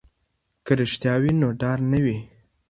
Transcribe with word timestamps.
که 0.65 0.73
رښتیا 0.79 1.13
وي 1.21 1.31
نو 1.41 1.47
ډار 1.61 1.79
نه 1.91 1.99
وي. 2.03 2.17